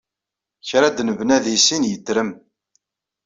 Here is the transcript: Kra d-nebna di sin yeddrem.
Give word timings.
Kra 0.67 0.87
d-nebna 0.97 1.37
di 1.43 1.57
sin 1.65 1.87
yeddrem. 1.89 2.29